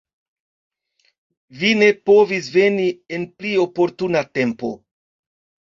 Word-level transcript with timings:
Vi 1.61 1.69
ne 1.83 1.91
povis 2.11 2.49
veni 2.57 2.89
en 3.19 3.29
pli 3.39 3.53
oportuna 3.69 4.27
tempo. 4.41 4.77